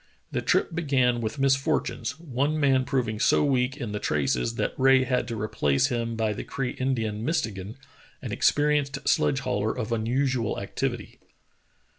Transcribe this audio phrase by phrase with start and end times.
[0.31, 5.03] The trip began with misfortunes, one man proving so weak in the traces that Rae
[5.03, 7.75] had to replace him by the Cree Indian, Mistegan,
[8.19, 11.19] an experienced sledge hauler of unusual activity.